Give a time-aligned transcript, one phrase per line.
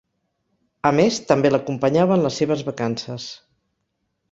[0.89, 3.31] A més, també l'acompanyava en les seves vacances.